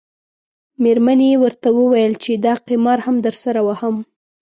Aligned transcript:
میرمنې 0.83 1.27
یې 1.31 1.37
ورته 1.43 1.69
وویل 1.79 2.13
چې 2.23 2.31
دا 2.45 2.53
قمار 2.67 2.99
هم 3.05 3.15
درسره 3.25 3.59
وهم. 3.67 3.95